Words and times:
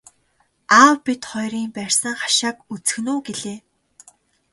Аав 0.79 0.97
бид 1.05 1.21
хоёрын 1.29 1.67
барьсан 1.75 2.15
хашааг 2.21 2.57
үзэх 2.73 2.95
нь 3.01 3.09
үү 3.13 3.19
гэлээ. 3.25 3.59